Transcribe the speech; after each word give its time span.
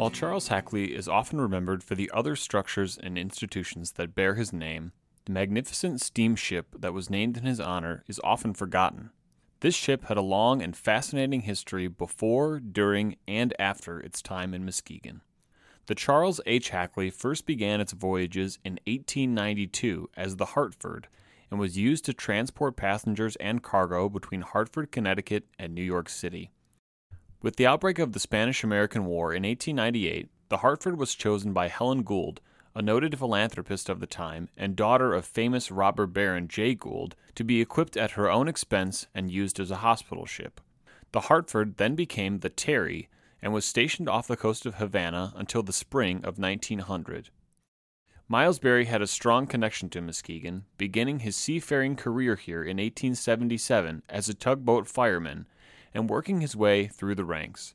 While 0.00 0.08
Charles 0.08 0.48
Hackley 0.48 0.94
is 0.94 1.08
often 1.08 1.42
remembered 1.42 1.84
for 1.84 1.94
the 1.94 2.10
other 2.14 2.34
structures 2.34 2.96
and 2.96 3.18
institutions 3.18 3.92
that 3.92 4.14
bear 4.14 4.34
his 4.34 4.50
name, 4.50 4.92
the 5.26 5.32
magnificent 5.32 6.00
steamship 6.00 6.68
that 6.78 6.94
was 6.94 7.10
named 7.10 7.36
in 7.36 7.44
his 7.44 7.60
honor 7.60 8.02
is 8.08 8.18
often 8.24 8.54
forgotten. 8.54 9.10
This 9.60 9.74
ship 9.74 10.04
had 10.04 10.16
a 10.16 10.22
long 10.22 10.62
and 10.62 10.74
fascinating 10.74 11.42
history 11.42 11.86
before, 11.86 12.60
during, 12.60 13.16
and 13.28 13.52
after 13.58 14.00
its 14.00 14.22
time 14.22 14.54
in 14.54 14.64
Muskegon. 14.64 15.20
The 15.84 15.94
Charles 15.94 16.40
H. 16.46 16.70
Hackley 16.70 17.10
first 17.10 17.44
began 17.44 17.82
its 17.82 17.92
voyages 17.92 18.58
in 18.64 18.78
1892 18.86 20.08
as 20.16 20.36
the 20.36 20.46
Hartford 20.46 21.08
and 21.50 21.60
was 21.60 21.76
used 21.76 22.06
to 22.06 22.14
transport 22.14 22.74
passengers 22.74 23.36
and 23.36 23.62
cargo 23.62 24.08
between 24.08 24.40
Hartford, 24.40 24.92
Connecticut, 24.92 25.44
and 25.58 25.74
New 25.74 25.84
York 25.84 26.08
City. 26.08 26.52
With 27.42 27.56
the 27.56 27.66
outbreak 27.66 27.98
of 27.98 28.12
the 28.12 28.20
Spanish 28.20 28.62
American 28.62 29.06
War 29.06 29.32
in 29.32 29.44
1898, 29.44 30.28
the 30.50 30.58
Hartford 30.58 30.98
was 30.98 31.14
chosen 31.14 31.54
by 31.54 31.68
Helen 31.68 32.02
Gould, 32.02 32.42
a 32.74 32.82
noted 32.82 33.18
philanthropist 33.18 33.88
of 33.88 33.98
the 33.98 34.06
time 34.06 34.50
and 34.58 34.76
daughter 34.76 35.14
of 35.14 35.24
famous 35.24 35.70
robber 35.70 36.06
baron 36.06 36.48
Jay 36.48 36.74
Gould, 36.74 37.16
to 37.36 37.42
be 37.42 37.62
equipped 37.62 37.96
at 37.96 38.10
her 38.10 38.30
own 38.30 38.46
expense 38.46 39.06
and 39.14 39.30
used 39.30 39.58
as 39.58 39.70
a 39.70 39.76
hospital 39.76 40.26
ship. 40.26 40.60
The 41.12 41.22
Hartford 41.22 41.78
then 41.78 41.94
became 41.94 42.40
the 42.40 42.50
Terry 42.50 43.08
and 43.40 43.54
was 43.54 43.64
stationed 43.64 44.08
off 44.08 44.28
the 44.28 44.36
coast 44.36 44.66
of 44.66 44.74
Havana 44.74 45.32
until 45.34 45.62
the 45.62 45.72
spring 45.72 46.18
of 46.18 46.38
1900. 46.38 47.30
Miles 48.28 48.58
Berry 48.58 48.84
had 48.84 49.00
a 49.00 49.06
strong 49.06 49.46
connection 49.46 49.88
to 49.88 50.02
Muskegon, 50.02 50.66
beginning 50.76 51.20
his 51.20 51.36
seafaring 51.36 51.96
career 51.96 52.36
here 52.36 52.62
in 52.62 52.76
1877 52.76 54.02
as 54.10 54.28
a 54.28 54.34
tugboat 54.34 54.86
fireman 54.86 55.46
and 55.94 56.10
working 56.10 56.40
his 56.40 56.56
way 56.56 56.86
through 56.86 57.14
the 57.14 57.24
ranks. 57.24 57.74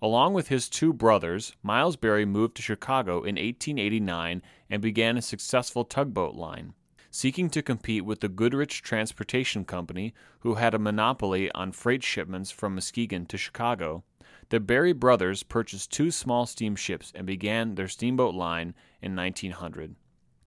Along 0.00 0.32
with 0.32 0.48
his 0.48 0.68
two 0.68 0.92
brothers, 0.92 1.56
Miles 1.62 1.96
Berry 1.96 2.24
moved 2.24 2.56
to 2.56 2.62
Chicago 2.62 3.18
in 3.18 3.34
1889 3.34 4.42
and 4.70 4.82
began 4.82 5.16
a 5.16 5.22
successful 5.22 5.84
tugboat 5.84 6.36
line, 6.36 6.74
seeking 7.10 7.50
to 7.50 7.62
compete 7.62 8.04
with 8.04 8.20
the 8.20 8.28
Goodrich 8.28 8.80
Transportation 8.82 9.64
Company, 9.64 10.14
who 10.40 10.54
had 10.54 10.72
a 10.72 10.78
monopoly 10.78 11.50
on 11.52 11.72
freight 11.72 12.04
shipments 12.04 12.52
from 12.52 12.74
Muskegon 12.74 13.26
to 13.26 13.36
Chicago. 13.36 14.04
The 14.50 14.60
Berry 14.60 14.92
brothers 14.92 15.42
purchased 15.42 15.90
two 15.90 16.12
small 16.12 16.46
steamships 16.46 17.12
and 17.14 17.26
began 17.26 17.74
their 17.74 17.88
steamboat 17.88 18.34
line 18.34 18.74
in 19.02 19.16
1900. 19.16 19.96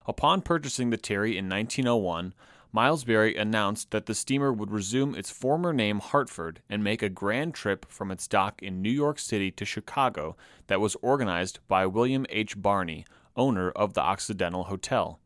Upon 0.05 0.41
purchasing 0.41 0.89
the 0.89 0.97
Terry 0.97 1.37
in 1.37 1.49
1901, 1.49 2.33
Miles 2.73 3.03
Berry 3.03 3.35
announced 3.35 3.91
that 3.91 4.05
the 4.05 4.15
steamer 4.15 4.53
would 4.53 4.71
resume 4.71 5.13
its 5.13 5.29
former 5.29 5.73
name 5.73 5.99
Hartford 5.99 6.61
and 6.69 6.81
make 6.81 7.01
a 7.01 7.09
grand 7.09 7.53
trip 7.53 7.85
from 7.89 8.11
its 8.11 8.29
dock 8.29 8.63
in 8.63 8.81
New 8.81 8.89
York 8.89 9.19
City 9.19 9.51
to 9.51 9.65
Chicago 9.65 10.37
that 10.67 10.79
was 10.79 10.95
organized 11.01 11.59
by 11.67 11.85
William 11.85 12.25
H. 12.29 12.61
Barney, 12.61 13.05
owner 13.35 13.71
of 13.71 13.93
the 13.93 14.01
Occidental 14.01 14.63
Hotel. 14.65 15.19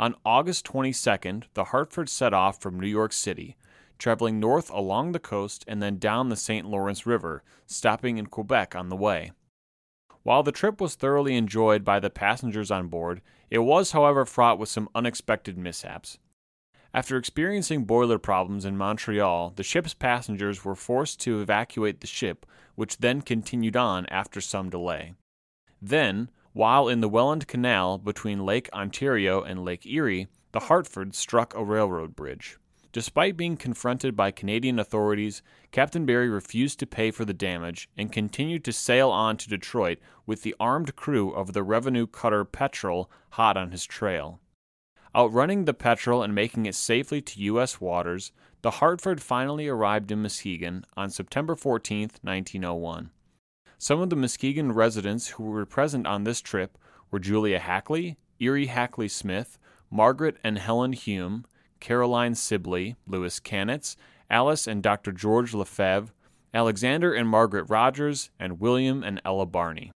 On 0.00 0.16
August 0.24 0.66
22nd, 0.66 1.44
the 1.54 1.64
Hartford 1.64 2.08
set 2.08 2.34
off 2.34 2.60
from 2.60 2.80
New 2.80 2.88
York 2.88 3.12
City, 3.12 3.56
traveling 3.96 4.40
north 4.40 4.68
along 4.70 5.12
the 5.12 5.20
coast 5.20 5.64
and 5.68 5.80
then 5.80 5.98
down 5.98 6.28
the 6.28 6.34
St. 6.34 6.66
Lawrence 6.66 7.06
River, 7.06 7.44
stopping 7.66 8.18
in 8.18 8.26
Quebec 8.26 8.74
on 8.74 8.88
the 8.88 8.96
way. 8.96 9.30
While 10.24 10.42
the 10.42 10.50
trip 10.50 10.80
was 10.80 10.96
thoroughly 10.96 11.36
enjoyed 11.36 11.84
by 11.84 12.00
the 12.00 12.10
passengers 12.10 12.72
on 12.72 12.88
board, 12.88 13.20
it 13.48 13.60
was, 13.60 13.92
however, 13.92 14.24
fraught 14.24 14.58
with 14.58 14.68
some 14.68 14.88
unexpected 14.92 15.56
mishaps. 15.56 16.18
After 16.92 17.16
experiencing 17.16 17.84
boiler 17.84 18.18
problems 18.18 18.64
in 18.64 18.76
Montreal, 18.76 19.52
the 19.54 19.62
ship's 19.62 19.94
passengers 19.94 20.64
were 20.64 20.74
forced 20.74 21.20
to 21.20 21.40
evacuate 21.40 22.00
the 22.00 22.08
ship, 22.08 22.44
which 22.74 22.98
then 22.98 23.22
continued 23.22 23.76
on 23.76 24.06
after 24.06 24.40
some 24.40 24.70
delay. 24.70 25.14
Then, 25.80 26.30
while 26.52 26.88
in 26.88 27.00
the 27.00 27.08
Welland 27.08 27.46
Canal 27.46 27.98
between 27.98 28.44
Lake 28.44 28.68
Ontario 28.72 29.40
and 29.40 29.64
Lake 29.64 29.86
Erie, 29.86 30.26
the 30.50 30.60
Hartford 30.60 31.14
struck 31.14 31.54
a 31.54 31.64
railroad 31.64 32.16
bridge. 32.16 32.58
Despite 32.92 33.36
being 33.36 33.56
confronted 33.56 34.16
by 34.16 34.32
Canadian 34.32 34.80
authorities, 34.80 35.42
Captain 35.70 36.04
Berry 36.04 36.28
refused 36.28 36.80
to 36.80 36.86
pay 36.88 37.12
for 37.12 37.24
the 37.24 37.32
damage 37.32 37.88
and 37.96 38.10
continued 38.10 38.64
to 38.64 38.72
sail 38.72 39.10
on 39.10 39.36
to 39.36 39.48
Detroit 39.48 39.98
with 40.26 40.42
the 40.42 40.56
armed 40.58 40.96
crew 40.96 41.30
of 41.30 41.52
the 41.52 41.62
revenue 41.62 42.08
cutter 42.08 42.44
Petrel 42.44 43.08
hot 43.30 43.56
on 43.56 43.70
his 43.70 43.84
trail. 43.84 44.40
Outrunning 45.14 45.64
the 45.64 45.74
Petrel 45.74 46.22
and 46.22 46.34
making 46.34 46.66
it 46.66 46.74
safely 46.76 47.20
to 47.20 47.40
U.S. 47.40 47.80
waters, 47.80 48.30
the 48.62 48.72
Hartford 48.72 49.20
finally 49.20 49.66
arrived 49.66 50.12
in 50.12 50.22
Muskegon 50.22 50.84
on 50.96 51.10
September 51.10 51.56
14, 51.56 52.10
1901. 52.22 53.10
Some 53.76 54.00
of 54.00 54.10
the 54.10 54.16
Muskegon 54.16 54.72
residents 54.72 55.28
who 55.28 55.44
were 55.44 55.66
present 55.66 56.06
on 56.06 56.22
this 56.22 56.40
trip 56.40 56.78
were 57.10 57.18
Julia 57.18 57.58
Hackley, 57.58 58.18
Erie 58.38 58.66
Hackley 58.66 59.08
Smith, 59.08 59.58
Margaret 59.90 60.36
and 60.44 60.58
Helen 60.58 60.92
Hume, 60.92 61.44
Caroline 61.80 62.36
Sibley, 62.36 62.94
Lewis 63.06 63.40
Canitz, 63.40 63.96
Alice 64.28 64.68
and 64.68 64.82
Dr. 64.82 65.10
George 65.10 65.54
Lefebvre, 65.54 66.12
Alexander 66.54 67.12
and 67.12 67.28
Margaret 67.28 67.64
Rogers, 67.64 68.30
and 68.38 68.60
William 68.60 69.02
and 69.02 69.20
Ella 69.24 69.46
Barney. 69.46 69.90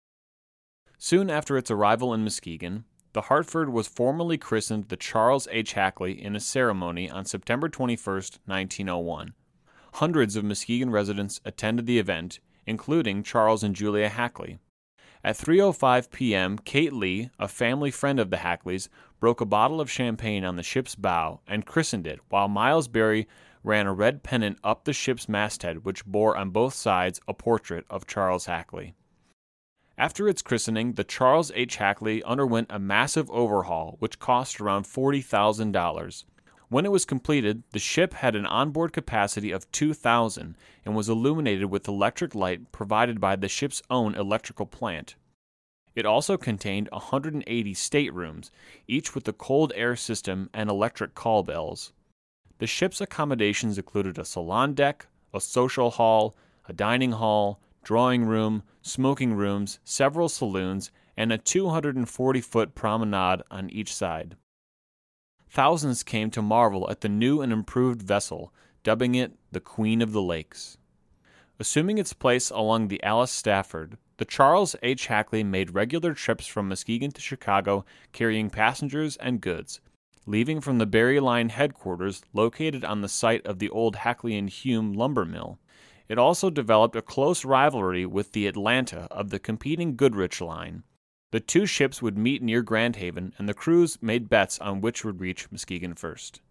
Soon 0.97 1.29
after 1.29 1.57
its 1.57 1.71
arrival 1.71 2.13
in 2.13 2.23
Muskegon, 2.23 2.85
the 3.13 3.23
Hartford 3.23 3.69
was 3.69 3.87
formally 3.87 4.37
christened 4.37 4.87
the 4.87 4.95
Charles 4.95 5.47
H. 5.51 5.73
Hackley 5.73 6.13
in 6.21 6.35
a 6.35 6.39
ceremony 6.39 7.09
on 7.09 7.25
September 7.25 7.67
21, 7.67 7.97
1901. 8.45 9.33
Hundreds 9.95 10.35
of 10.35 10.45
Muskegon 10.45 10.89
residents 10.89 11.41
attended 11.43 11.85
the 11.85 11.99
event, 11.99 12.39
including 12.65 13.23
Charles 13.23 13.63
and 13.63 13.75
Julia 13.75 14.07
Hackley. 14.07 14.59
At 15.23 15.37
3:05 15.37 16.09
p.m., 16.09 16.57
Kate 16.57 16.93
Lee, 16.93 17.29
a 17.37 17.47
family 17.47 17.91
friend 17.91 18.19
of 18.19 18.29
the 18.29 18.37
Hackleys, 18.37 18.89
broke 19.19 19.41
a 19.41 19.45
bottle 19.45 19.81
of 19.81 19.91
champagne 19.91 20.43
on 20.43 20.55
the 20.55 20.63
ship's 20.63 20.95
bow 20.95 21.41
and 21.45 21.65
christened 21.65 22.07
it, 22.07 22.19
while 22.29 22.47
Miles 22.47 22.87
Berry 22.87 23.27
ran 23.63 23.85
a 23.85 23.93
red 23.93 24.23
pennant 24.23 24.57
up 24.63 24.85
the 24.85 24.93
ship's 24.93 25.29
masthead 25.29 25.85
which 25.85 26.05
bore 26.05 26.35
on 26.35 26.49
both 26.49 26.73
sides 26.73 27.19
a 27.27 27.33
portrait 27.33 27.85
of 27.89 28.07
Charles 28.07 28.45
Hackley. 28.45 28.95
After 30.01 30.27
its 30.27 30.41
christening, 30.41 30.93
the 30.93 31.03
Charles 31.03 31.51
H. 31.53 31.75
Hackley 31.75 32.23
underwent 32.23 32.71
a 32.71 32.79
massive 32.79 33.29
overhaul 33.29 33.97
which 33.99 34.17
cost 34.17 34.59
around 34.59 34.85
$40,000. 34.85 36.23
When 36.69 36.87
it 36.87 36.91
was 36.91 37.05
completed, 37.05 37.61
the 37.69 37.77
ship 37.77 38.15
had 38.15 38.35
an 38.35 38.47
onboard 38.47 38.93
capacity 38.93 39.51
of 39.51 39.71
2,000 39.71 40.57
and 40.83 40.95
was 40.95 41.07
illuminated 41.07 41.69
with 41.69 41.87
electric 41.87 42.33
light 42.33 42.71
provided 42.71 43.21
by 43.21 43.35
the 43.35 43.47
ship's 43.47 43.83
own 43.91 44.15
electrical 44.15 44.65
plant. 44.65 45.13
It 45.93 46.07
also 46.07 46.35
contained 46.35 46.89
180 46.91 47.73
staterooms, 47.75 48.49
each 48.87 49.13
with 49.13 49.27
a 49.27 49.33
cold 49.33 49.71
air 49.75 49.95
system 49.95 50.49
and 50.51 50.67
electric 50.67 51.13
call 51.13 51.43
bells. 51.43 51.93
The 52.57 52.65
ship's 52.65 53.01
accommodations 53.01 53.77
included 53.77 54.17
a 54.17 54.25
salon 54.25 54.73
deck, 54.73 55.05
a 55.31 55.39
social 55.39 55.91
hall, 55.91 56.35
a 56.67 56.73
dining 56.73 57.11
hall, 57.11 57.59
drawing 57.83 58.25
room, 58.25 58.63
smoking 58.81 59.33
rooms, 59.33 59.79
several 59.83 60.29
saloons, 60.29 60.91
and 61.17 61.31
a 61.31 61.37
240 61.37 62.41
foot 62.41 62.75
promenade 62.75 63.41
on 63.51 63.69
each 63.69 63.93
side. 63.93 64.35
Thousands 65.49 66.03
came 66.03 66.31
to 66.31 66.41
marvel 66.41 66.89
at 66.89 67.01
the 67.01 67.09
new 67.09 67.41
and 67.41 67.51
improved 67.51 68.01
vessel, 68.01 68.53
dubbing 68.83 69.15
it 69.15 69.33
the 69.51 69.59
Queen 69.59 70.01
of 70.01 70.13
the 70.13 70.21
Lakes. 70.21 70.77
Assuming 71.59 71.97
its 71.97 72.13
place 72.13 72.49
along 72.49 72.87
the 72.87 73.03
Alice 73.03 73.31
Stafford, 73.31 73.97
the 74.17 74.25
Charles 74.25 74.75
H. 74.81 75.07
Hackley 75.07 75.43
made 75.43 75.75
regular 75.75 76.13
trips 76.13 76.47
from 76.47 76.69
Muskegon 76.69 77.11
to 77.11 77.21
Chicago 77.21 77.85
carrying 78.11 78.49
passengers 78.49 79.17
and 79.17 79.41
goods, 79.41 79.81
leaving 80.25 80.61
from 80.61 80.77
the 80.77 80.85
Berry 80.85 81.19
Line 81.19 81.49
headquarters 81.49 82.21
located 82.33 82.85
on 82.85 83.01
the 83.01 83.09
site 83.09 83.45
of 83.45 83.59
the 83.59 83.69
old 83.69 83.97
Hackley 83.97 84.37
and 84.37 84.49
Hume 84.49 84.93
lumber 84.93 85.25
mill. 85.25 85.59
It 86.11 86.17
also 86.17 86.49
developed 86.49 86.97
a 86.97 87.01
close 87.01 87.45
rivalry 87.45 88.05
with 88.05 88.33
the 88.33 88.45
Atlanta 88.45 89.07
of 89.09 89.29
the 89.29 89.39
competing 89.39 89.95
Goodrich 89.95 90.41
Line, 90.41 90.83
the 91.31 91.39
two 91.39 91.65
ships 91.65 92.01
would 92.01 92.17
meet 92.17 92.43
near 92.43 92.61
Grand 92.61 92.97
Haven, 92.97 93.33
and 93.37 93.47
the 93.47 93.53
crews 93.53 93.97
made 94.01 94.27
bets 94.27 94.59
on 94.59 94.81
which 94.81 95.05
would 95.05 95.21
reach 95.21 95.49
Muskegon 95.49 95.93
first. 95.95 96.41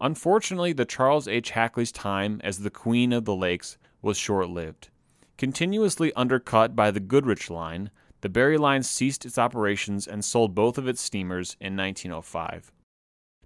Unfortunately, 0.00 0.72
the 0.72 0.84
Charles 0.84 1.26
H. 1.26 1.50
Hackley's 1.50 1.90
time 1.90 2.40
as 2.44 2.60
the 2.60 2.70
Queen 2.70 3.12
of 3.12 3.24
the 3.24 3.34
Lakes 3.34 3.76
was 4.02 4.16
short 4.16 4.48
lived. 4.48 4.90
Continuously 5.36 6.12
undercut 6.12 6.76
by 6.76 6.92
the 6.92 7.00
Goodrich 7.00 7.50
Line, 7.50 7.90
the 8.20 8.28
Berry 8.28 8.56
Line 8.56 8.84
ceased 8.84 9.26
its 9.26 9.36
operations 9.36 10.06
and 10.06 10.24
sold 10.24 10.54
both 10.54 10.78
of 10.78 10.86
its 10.86 11.02
steamers 11.02 11.56
in 11.60 11.76
1905. 11.76 12.70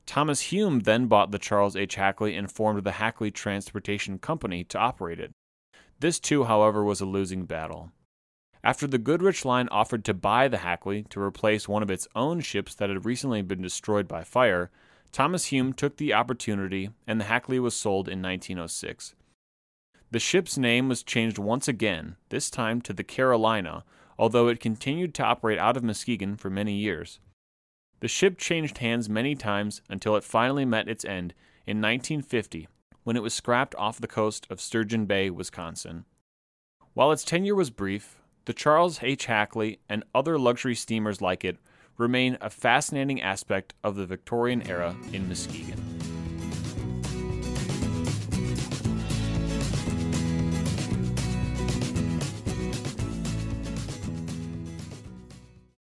Thomas 0.06 0.40
Hume 0.52 0.80
then 0.80 1.06
bought 1.06 1.30
the 1.30 1.38
Charles 1.38 1.76
H. 1.76 1.94
Hackley 1.94 2.34
and 2.34 2.50
formed 2.50 2.84
the 2.84 2.92
Hackley 2.92 3.30
Transportation 3.30 4.18
Company 4.18 4.64
to 4.64 4.78
operate 4.78 5.20
it. 5.20 5.32
This 6.00 6.18
too, 6.18 6.44
however, 6.44 6.82
was 6.82 7.00
a 7.00 7.06
losing 7.06 7.44
battle. 7.44 7.92
After 8.64 8.86
the 8.86 8.98
Goodrich 8.98 9.44
Line 9.44 9.68
offered 9.70 10.04
to 10.04 10.14
buy 10.14 10.48
the 10.48 10.58
Hackley 10.58 11.04
to 11.10 11.20
replace 11.20 11.68
one 11.68 11.82
of 11.82 11.90
its 11.90 12.06
own 12.14 12.40
ships 12.40 12.74
that 12.74 12.90
had 12.90 13.04
recently 13.04 13.42
been 13.42 13.62
destroyed 13.62 14.06
by 14.06 14.22
fire, 14.22 14.70
Thomas 15.10 15.46
Hume 15.46 15.72
took 15.72 15.96
the 15.96 16.14
opportunity 16.14 16.90
and 17.06 17.20
the 17.20 17.24
Hackley 17.24 17.58
was 17.58 17.74
sold 17.74 18.08
in 18.08 18.22
1906. 18.22 19.14
The 20.10 20.18
ship's 20.20 20.56
name 20.56 20.88
was 20.88 21.02
changed 21.02 21.38
once 21.38 21.68
again, 21.68 22.16
this 22.28 22.50
time 22.50 22.80
to 22.82 22.92
the 22.92 23.04
Carolina, 23.04 23.84
although 24.18 24.48
it 24.48 24.60
continued 24.60 25.14
to 25.14 25.24
operate 25.24 25.58
out 25.58 25.76
of 25.76 25.82
Muskegon 25.82 26.36
for 26.36 26.50
many 26.50 26.74
years. 26.74 27.18
The 28.02 28.08
ship 28.08 28.36
changed 28.36 28.78
hands 28.78 29.08
many 29.08 29.36
times 29.36 29.80
until 29.88 30.16
it 30.16 30.24
finally 30.24 30.64
met 30.64 30.88
its 30.88 31.04
end 31.04 31.34
in 31.68 31.80
1950 31.80 32.66
when 33.04 33.16
it 33.16 33.22
was 33.22 33.32
scrapped 33.32 33.76
off 33.76 34.00
the 34.00 34.08
coast 34.08 34.44
of 34.50 34.60
Sturgeon 34.60 35.06
Bay, 35.06 35.30
Wisconsin. 35.30 36.04
While 36.94 37.12
its 37.12 37.22
tenure 37.22 37.54
was 37.54 37.70
brief, 37.70 38.16
the 38.46 38.52
Charles 38.52 39.04
H. 39.04 39.26
Hackley 39.26 39.78
and 39.88 40.02
other 40.12 40.36
luxury 40.36 40.74
steamers 40.74 41.20
like 41.20 41.44
it 41.44 41.58
remain 41.96 42.38
a 42.40 42.50
fascinating 42.50 43.22
aspect 43.22 43.72
of 43.84 43.94
the 43.94 44.06
Victorian 44.06 44.68
era 44.68 44.96
in 45.12 45.28
Muskegon. 45.28 45.81